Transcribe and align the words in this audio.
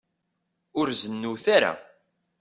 Ur 0.79 0.87
zennut 1.01 1.45
ara. 1.55 1.71